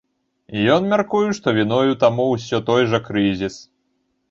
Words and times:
Ён 0.75 0.87
мяркуе, 0.93 1.21
што 1.41 1.53
віною 1.59 1.93
таму 2.05 2.27
ўсё 2.33 2.63
той 2.73 2.91
жа 2.95 3.03
крызіс. 3.11 3.55